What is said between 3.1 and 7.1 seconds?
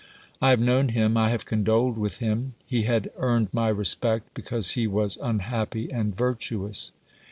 earned my respect because he was unhappy and virtuous.